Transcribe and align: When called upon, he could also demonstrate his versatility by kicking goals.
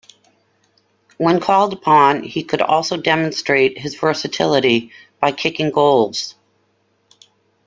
When 1.19 1.39
called 1.39 1.73
upon, 1.73 2.23
he 2.23 2.43
could 2.43 2.59
also 2.63 2.97
demonstrate 2.97 3.77
his 3.77 3.93
versatility 3.93 4.91
by 5.19 5.31
kicking 5.31 5.69
goals. 5.69 6.33